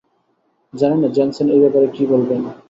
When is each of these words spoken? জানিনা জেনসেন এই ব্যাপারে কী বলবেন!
জানিনা 0.73 1.07
জেনসেন 1.15 1.47
এই 1.49 1.61
ব্যাপারে 1.63 1.87
কী 1.95 2.03
বলবেন! 2.05 2.41